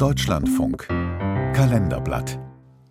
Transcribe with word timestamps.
Deutschlandfunk 0.00 0.88
Kalenderblatt 0.88 2.38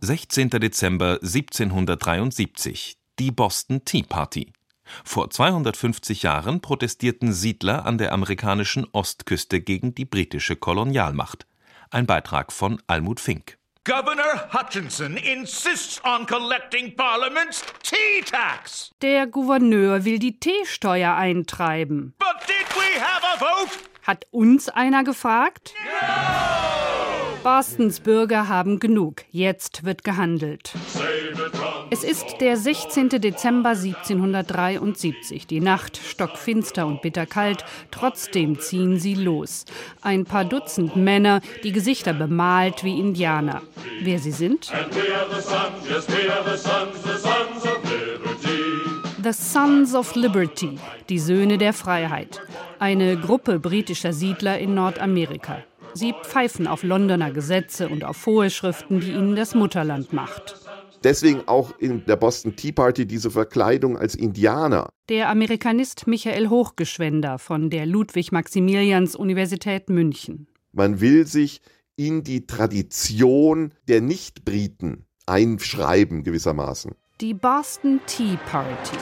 16. 0.01 0.51
Dezember 0.51 1.13
1773 1.23 2.99
die 3.17 3.31
Boston 3.31 3.83
Tea 3.83 4.03
Party. 4.03 4.53
Vor 5.03 5.31
250 5.31 6.21
Jahren 6.21 6.61
protestierten 6.61 7.33
Siedler 7.33 7.87
an 7.87 7.97
der 7.97 8.11
amerikanischen 8.11 8.85
Ostküste 8.91 9.59
gegen 9.59 9.95
die 9.95 10.05
britische 10.05 10.55
Kolonialmacht. 10.55 11.47
Ein 11.89 12.05
Beitrag 12.05 12.53
von 12.53 12.79
Almut 12.85 13.19
Fink. 13.19 13.57
Governor 13.85 14.47
Hutchinson 14.53 15.17
insists 15.17 15.99
on 16.05 16.27
collecting 16.27 16.95
Parliament's 16.95 17.63
tea 17.81 18.21
tax. 18.23 18.91
Der 19.01 19.25
Gouverneur 19.25 20.05
will 20.05 20.19
die 20.19 20.39
Teesteuer 20.39 21.15
eintreiben. 21.15 22.13
But 22.19 22.47
did 22.47 22.67
we 22.75 23.01
have 23.01 23.23
a 23.23 23.39
vote? 23.39 23.79
Hat 24.03 24.27
uns 24.31 24.69
einer 24.69 25.03
gefragt? 25.03 25.73
Bostons 27.43 28.01
Bürger 28.01 28.49
haben 28.49 28.79
genug. 28.79 29.23
Jetzt 29.31 29.85
wird 29.85 30.03
gehandelt. 30.03 30.73
Es 31.89 32.03
ist 32.03 32.41
der 32.41 32.57
16. 32.57 33.09
Dezember 33.09 33.69
1773. 33.69 35.47
Die 35.47 35.61
Nacht 35.61 35.97
stockfinster 35.97 36.85
und 36.85 37.01
bitterkalt. 37.01 37.63
Trotzdem 37.91 38.59
ziehen 38.59 38.99
sie 38.99 39.15
los. 39.15 39.65
Ein 40.01 40.25
paar 40.25 40.43
Dutzend 40.43 40.95
Männer, 40.97 41.41
die 41.63 41.71
Gesichter 41.71 42.13
bemalt 42.13 42.83
wie 42.83 42.99
Indianer. 42.99 43.61
Wer 44.01 44.19
sie 44.19 44.31
sind? 44.31 44.71
The 49.23 49.33
Sons 49.33 49.95
of 49.95 50.15
Liberty, 50.15 50.77
die 51.09 51.19
Söhne 51.19 51.57
der 51.57 51.73
Freiheit. 51.73 52.41
Eine 52.79 53.17
Gruppe 53.17 53.59
britischer 53.59 54.13
Siedler 54.13 54.59
in 54.59 54.73
Nordamerika. 54.73 55.63
Sie 55.93 56.13
pfeifen 56.23 56.67
auf 56.67 56.83
Londoner 56.83 57.31
Gesetze 57.31 57.89
und 57.89 58.03
auf 58.03 58.17
Vorschriften, 58.17 58.99
die 58.99 59.11
ihnen 59.11 59.35
das 59.35 59.55
Mutterland 59.55 60.13
macht. 60.13 60.55
Deswegen 61.03 61.47
auch 61.47 61.77
in 61.79 62.05
der 62.05 62.17
Boston 62.17 62.55
Tea 62.55 62.71
Party 62.71 63.05
diese 63.05 63.31
Verkleidung 63.31 63.97
als 63.97 64.15
Indianer. 64.15 64.89
Der 65.07 65.29
Amerikanist 65.29 66.07
Michael 66.07 66.49
Hochgeschwender 66.49 67.39
von 67.39 67.69
der 67.69 67.85
Ludwig-Maximilians-Universität 67.85 69.89
München. 69.89 70.47
Man 70.73 70.99
will 70.99 71.25
sich 71.25 71.61
in 71.95 72.23
die 72.23 72.47
Tradition 72.47 73.73
der 73.87 74.01
Nicht-Briten 74.01 75.05
einschreiben, 75.25 76.23
gewissermaßen. 76.23 76.95
Die 77.21 77.33
Boston 77.33 77.99
Tea 78.05 78.37
Party. 78.49 78.97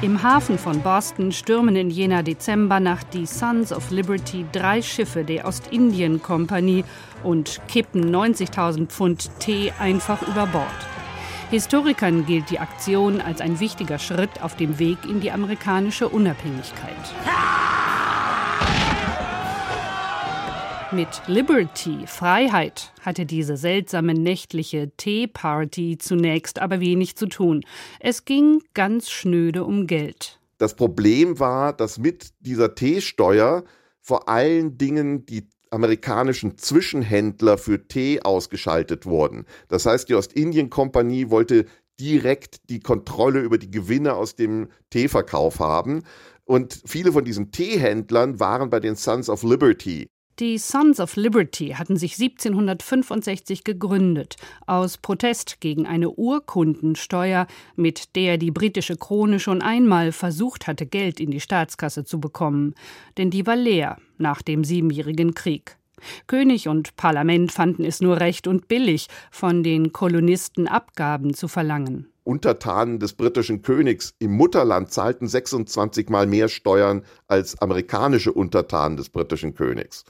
Im 0.00 0.22
Hafen 0.22 0.58
von 0.58 0.80
Boston 0.80 1.32
stürmen 1.32 1.74
in 1.74 1.90
jener 1.90 2.22
Dezembernacht 2.22 3.12
die 3.14 3.26
Sons 3.26 3.72
of 3.72 3.90
Liberty 3.90 4.46
drei 4.52 4.80
Schiffe 4.80 5.24
der 5.24 5.44
Ostindien-Kompanie 5.44 6.84
und 7.24 7.60
kippen 7.66 8.14
90.000 8.14 8.86
Pfund 8.86 9.28
Tee 9.40 9.72
einfach 9.80 10.22
über 10.22 10.46
Bord. 10.46 10.66
Historikern 11.50 12.26
gilt 12.26 12.48
die 12.50 12.60
Aktion 12.60 13.20
als 13.20 13.40
ein 13.40 13.58
wichtiger 13.58 13.98
Schritt 13.98 14.40
auf 14.40 14.54
dem 14.54 14.78
Weg 14.78 14.98
in 15.04 15.18
die 15.20 15.32
amerikanische 15.32 16.08
Unabhängigkeit. 16.08 16.94
Mit 20.90 21.20
Liberty, 21.26 22.06
Freiheit, 22.06 22.94
hatte 23.02 23.26
diese 23.26 23.58
seltsame 23.58 24.14
nächtliche 24.14 24.90
Tea-Party 24.96 25.98
zunächst 25.98 26.60
aber 26.60 26.80
wenig 26.80 27.14
zu 27.14 27.26
tun. 27.26 27.62
Es 28.00 28.24
ging 28.24 28.62
ganz 28.72 29.10
schnöde 29.10 29.64
um 29.64 29.86
Geld. 29.86 30.40
Das 30.56 30.76
Problem 30.76 31.38
war, 31.40 31.74
dass 31.74 31.98
mit 31.98 32.30
dieser 32.40 32.74
Teesteuer 32.74 33.64
vor 34.00 34.30
allen 34.30 34.78
Dingen 34.78 35.26
die 35.26 35.50
amerikanischen 35.70 36.56
Zwischenhändler 36.56 37.58
für 37.58 37.86
Tee 37.86 38.22
ausgeschaltet 38.22 39.04
wurden. 39.04 39.44
Das 39.68 39.84
heißt, 39.84 40.08
die 40.08 40.14
Ostindien-Kompanie 40.14 41.28
wollte 41.28 41.66
direkt 42.00 42.70
die 42.70 42.80
Kontrolle 42.80 43.40
über 43.40 43.58
die 43.58 43.70
Gewinne 43.70 44.14
aus 44.14 44.36
dem 44.36 44.68
Teeverkauf 44.88 45.60
haben. 45.60 46.04
Und 46.46 46.80
viele 46.86 47.12
von 47.12 47.26
diesen 47.26 47.52
Teehändlern 47.52 48.40
waren 48.40 48.70
bei 48.70 48.80
den 48.80 48.96
Sons 48.96 49.28
of 49.28 49.42
Liberty. 49.42 50.08
Die 50.40 50.56
Sons 50.56 51.00
of 51.00 51.16
Liberty 51.16 51.70
hatten 51.70 51.96
sich 51.96 52.12
1765 52.12 53.64
gegründet, 53.64 54.36
aus 54.66 54.96
Protest 54.96 55.60
gegen 55.60 55.84
eine 55.84 56.10
Urkundensteuer, 56.10 57.48
mit 57.74 58.14
der 58.14 58.38
die 58.38 58.52
britische 58.52 58.96
Krone 58.96 59.40
schon 59.40 59.62
einmal 59.62 60.12
versucht 60.12 60.68
hatte, 60.68 60.86
Geld 60.86 61.18
in 61.18 61.32
die 61.32 61.40
Staatskasse 61.40 62.04
zu 62.04 62.20
bekommen. 62.20 62.76
Denn 63.16 63.30
die 63.30 63.48
war 63.48 63.56
leer 63.56 63.98
nach 64.16 64.40
dem 64.40 64.62
Siebenjährigen 64.62 65.34
Krieg. 65.34 65.76
König 66.28 66.68
und 66.68 66.94
Parlament 66.94 67.50
fanden 67.50 67.84
es 67.84 68.00
nur 68.00 68.20
recht 68.20 68.46
und 68.46 68.68
billig, 68.68 69.08
von 69.32 69.64
den 69.64 69.92
Kolonisten 69.92 70.68
Abgaben 70.68 71.34
zu 71.34 71.48
verlangen. 71.48 72.06
Untertanen 72.28 72.98
des 72.98 73.14
britischen 73.14 73.62
Königs 73.62 74.14
im 74.18 74.32
Mutterland 74.32 74.92
zahlten 74.92 75.26
26 75.26 76.10
mal 76.10 76.26
mehr 76.26 76.48
Steuern 76.48 77.02
als 77.26 77.58
amerikanische 77.62 78.34
Untertanen 78.34 78.98
des 78.98 79.08
britischen 79.08 79.54
Königs. 79.54 80.04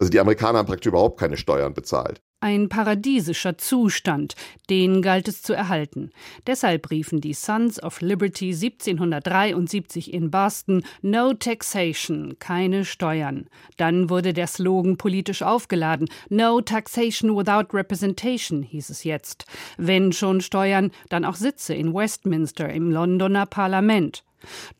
Also 0.00 0.10
die 0.10 0.18
Amerikaner 0.18 0.58
haben 0.58 0.66
praktisch 0.66 0.88
überhaupt 0.88 1.20
keine 1.20 1.36
Steuern 1.36 1.72
bezahlt. 1.72 2.22
Ein 2.42 2.70
paradiesischer 2.70 3.58
Zustand, 3.58 4.34
den 4.70 5.02
galt 5.02 5.28
es 5.28 5.42
zu 5.42 5.52
erhalten. 5.52 6.10
Deshalb 6.46 6.90
riefen 6.90 7.20
die 7.20 7.34
Sons 7.34 7.82
of 7.82 8.00
Liberty 8.00 8.54
1773 8.54 10.14
in 10.14 10.30
Boston 10.30 10.82
No 11.02 11.34
Taxation, 11.34 12.38
keine 12.38 12.86
Steuern. 12.86 13.48
Dann 13.76 14.08
wurde 14.08 14.32
der 14.32 14.46
Slogan 14.46 14.96
politisch 14.96 15.42
aufgeladen. 15.42 16.08
No 16.30 16.62
Taxation 16.62 17.36
without 17.36 17.76
Representation 17.76 18.62
hieß 18.62 18.88
es 18.88 19.04
jetzt. 19.04 19.44
Wenn 19.76 20.10
schon 20.10 20.40
Steuern, 20.40 20.92
dann 21.10 21.26
auch 21.26 21.36
Sitze 21.36 21.74
in 21.74 21.92
Westminster 21.92 22.70
im 22.70 22.90
Londoner 22.90 23.44
Parlament. 23.44 24.24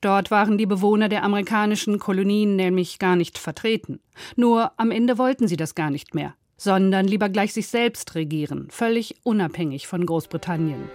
Dort 0.01 0.31
waren 0.31 0.57
die 0.57 0.65
Bewohner 0.65 1.11
der 1.11 1.25
amerikanischen 1.25 1.99
Kolonien 1.99 2.57
nämlich 2.57 2.99
gar 2.99 3.17
nicht 3.17 3.37
vertreten. 3.37 4.01
Nur 4.35 4.73
am 4.79 4.91
Ende 4.91 5.19
wollten 5.19 5.47
sie 5.47 5.59
das 5.59 5.75
gar 5.75 5.91
nicht 5.91 6.15
mehr 6.15 6.35
sondern 6.61 7.07
lieber 7.07 7.31
gleich 7.31 7.55
sich 7.55 7.69
selbst 7.69 8.15
regieren, 8.15 8.69
völlig 8.69 9.17
unabhängig 9.23 9.87
von 9.87 10.05
Großbritannien. 10.05 10.91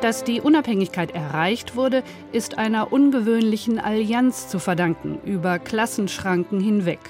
Dass 0.00 0.22
die 0.22 0.40
Unabhängigkeit 0.40 1.10
erreicht 1.12 1.74
wurde, 1.74 2.04
ist 2.30 2.56
einer 2.56 2.92
ungewöhnlichen 2.92 3.80
Allianz 3.80 4.46
zu 4.46 4.60
verdanken, 4.60 5.18
über 5.24 5.58
Klassenschranken 5.58 6.60
hinweg. 6.60 7.00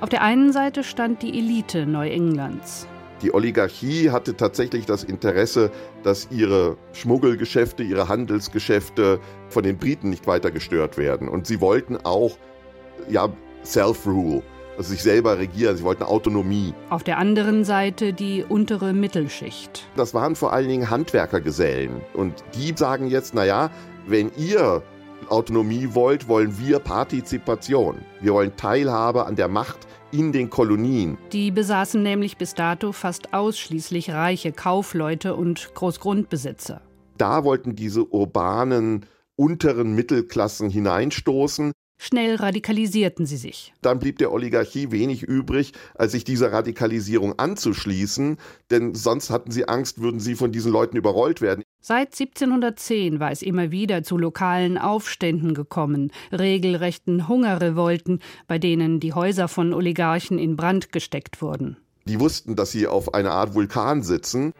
Auf 0.00 0.08
der 0.08 0.22
einen 0.22 0.52
Seite 0.52 0.82
stand 0.82 1.22
die 1.22 1.38
Elite 1.38 1.86
Neuenglands. 1.86 2.88
Die 3.22 3.32
Oligarchie 3.32 4.10
hatte 4.10 4.36
tatsächlich 4.36 4.86
das 4.86 5.04
Interesse, 5.04 5.70
dass 6.02 6.26
ihre 6.32 6.76
Schmuggelgeschäfte, 6.92 7.84
ihre 7.84 8.08
Handelsgeschäfte 8.08 9.20
von 9.48 9.62
den 9.62 9.78
Briten 9.78 10.10
nicht 10.10 10.26
weiter 10.26 10.50
gestört 10.50 10.98
werden. 10.98 11.28
Und 11.28 11.46
sie 11.46 11.60
wollten 11.60 11.98
auch 11.98 12.36
ja, 13.08 13.32
Self-Rule 13.64 14.42
also 14.76 14.90
sich 14.90 15.02
selber 15.02 15.38
regieren. 15.38 15.76
Sie 15.76 15.84
wollten 15.84 16.02
Autonomie. 16.02 16.74
Auf 16.90 17.04
der 17.04 17.18
anderen 17.18 17.64
Seite 17.64 18.12
die 18.12 18.44
untere 18.48 18.92
Mittelschicht. 18.92 19.86
Das 19.96 20.14
waren 20.14 20.36
vor 20.36 20.52
allen 20.52 20.68
Dingen 20.68 20.90
Handwerkergesellen. 20.90 22.00
Und 22.12 22.44
die 22.54 22.74
sagen 22.76 23.08
jetzt, 23.08 23.34
naja, 23.34 23.70
wenn 24.06 24.30
ihr 24.36 24.82
Autonomie 25.28 25.90
wollt, 25.92 26.28
wollen 26.28 26.58
wir 26.58 26.78
Partizipation. 26.78 27.96
Wir 28.20 28.34
wollen 28.34 28.56
Teilhabe 28.56 29.26
an 29.26 29.36
der 29.36 29.48
Macht 29.48 29.78
in 30.12 30.32
den 30.32 30.50
Kolonien. 30.50 31.18
Die 31.32 31.50
besaßen 31.50 32.02
nämlich 32.02 32.36
bis 32.36 32.54
dato 32.54 32.92
fast 32.92 33.34
ausschließlich 33.34 34.10
reiche 34.10 34.52
Kaufleute 34.52 35.34
und 35.34 35.74
Großgrundbesitzer. 35.74 36.82
Da 37.18 37.44
wollten 37.44 37.74
diese 37.74 38.04
urbanen 38.04 39.06
unteren 39.36 39.94
Mittelklassen 39.94 40.70
hineinstoßen. 40.70 41.72
Schnell 41.96 42.36
radikalisierten 42.36 43.24
sie 43.24 43.36
sich. 43.36 43.72
Dann 43.80 43.98
blieb 43.98 44.18
der 44.18 44.32
Oligarchie 44.32 44.90
wenig 44.90 45.22
übrig, 45.22 45.72
als 45.94 46.12
sich 46.12 46.24
dieser 46.24 46.52
Radikalisierung 46.52 47.38
anzuschließen, 47.38 48.36
denn 48.70 48.94
sonst 48.94 49.30
hatten 49.30 49.50
sie 49.50 49.68
Angst, 49.68 50.00
würden 50.00 50.20
sie 50.20 50.34
von 50.34 50.52
diesen 50.52 50.72
Leuten 50.72 50.96
überrollt 50.96 51.40
werden. 51.40 51.62
Seit 51.80 52.18
1710 52.18 53.20
war 53.20 53.30
es 53.30 53.42
immer 53.42 53.70
wieder 53.70 54.02
zu 54.02 54.16
lokalen 54.16 54.78
Aufständen 54.78 55.54
gekommen, 55.54 56.10
regelrechten 56.32 57.28
Hungerrevolten, 57.28 58.20
bei 58.46 58.58
denen 58.58 59.00
die 59.00 59.12
Häuser 59.12 59.48
von 59.48 59.72
Oligarchen 59.72 60.38
in 60.38 60.56
Brand 60.56 60.92
gesteckt 60.92 61.42
wurden. 61.42 61.76
Die 62.06 62.20
wussten, 62.20 62.56
dass 62.56 62.72
sie 62.72 62.86
auf 62.86 63.14
einer 63.14 63.32
Art 63.32 63.54
Vulkan 63.54 64.02
sitzen. 64.02 64.52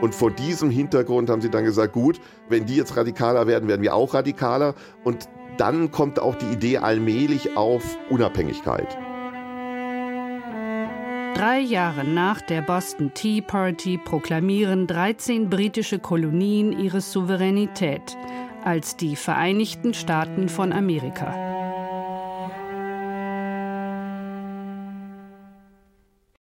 Und 0.00 0.14
vor 0.14 0.30
diesem 0.30 0.70
Hintergrund 0.70 1.28
haben 1.30 1.40
sie 1.40 1.50
dann 1.50 1.64
gesagt, 1.64 1.92
gut, 1.92 2.20
wenn 2.48 2.66
die 2.66 2.76
jetzt 2.76 2.96
radikaler 2.96 3.48
werden, 3.48 3.68
werden 3.68 3.82
wir 3.82 3.94
auch 3.94 4.14
radikaler. 4.14 4.74
Und 5.02 5.28
dann 5.58 5.90
kommt 5.90 6.18
auch 6.18 6.34
die 6.34 6.46
Idee 6.46 6.78
allmählich 6.78 7.56
auf 7.56 7.98
Unabhängigkeit. 8.08 8.96
Drei 11.34 11.60
Jahre 11.60 12.04
nach 12.04 12.40
der 12.40 12.62
Boston 12.62 13.12
Tea 13.14 13.40
Party 13.42 13.96
proklamieren 13.96 14.86
13 14.88 15.48
britische 15.48 16.00
Kolonien 16.00 16.76
ihre 16.76 17.00
Souveränität 17.00 18.16
als 18.64 18.96
die 18.96 19.14
Vereinigten 19.14 19.94
Staaten 19.94 20.48
von 20.48 20.72
Amerika. 20.72 21.47